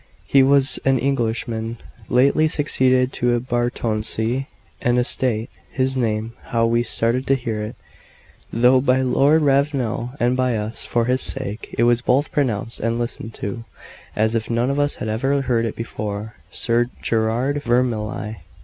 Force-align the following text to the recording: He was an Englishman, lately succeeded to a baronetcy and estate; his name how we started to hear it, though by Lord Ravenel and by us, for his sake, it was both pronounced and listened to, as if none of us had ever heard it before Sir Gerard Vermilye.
He 0.25 0.41
was 0.41 0.79
an 0.83 0.97
Englishman, 0.97 1.77
lately 2.09 2.47
succeeded 2.47 3.13
to 3.13 3.35
a 3.35 3.39
baronetcy 3.39 4.47
and 4.81 4.97
estate; 4.97 5.47
his 5.69 5.95
name 5.95 6.33
how 6.45 6.65
we 6.65 6.81
started 6.81 7.27
to 7.27 7.35
hear 7.35 7.61
it, 7.61 7.75
though 8.51 8.81
by 8.81 9.01
Lord 9.03 9.43
Ravenel 9.43 10.13
and 10.19 10.35
by 10.35 10.57
us, 10.57 10.83
for 10.85 11.05
his 11.05 11.21
sake, 11.21 11.75
it 11.77 11.83
was 11.83 12.01
both 12.01 12.31
pronounced 12.31 12.79
and 12.79 12.97
listened 12.97 13.35
to, 13.35 13.63
as 14.15 14.33
if 14.33 14.49
none 14.49 14.71
of 14.71 14.79
us 14.79 14.95
had 14.95 15.07
ever 15.07 15.43
heard 15.43 15.65
it 15.65 15.75
before 15.75 16.33
Sir 16.51 16.89
Gerard 17.03 17.61
Vermilye. 17.61 18.37